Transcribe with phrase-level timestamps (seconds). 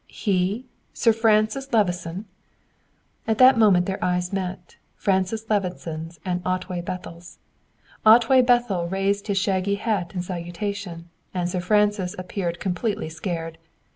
[0.07, 2.25] He Sir Francis Levison?"
[3.27, 7.37] At that moment their eyes met, Francis Levison's and Otway Bethel's.
[8.03, 13.59] Otway Bethel raised his shaggy hat in salutation, and Sir Francis appeared completely scared.